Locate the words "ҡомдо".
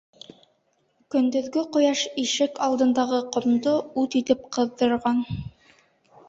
3.37-3.75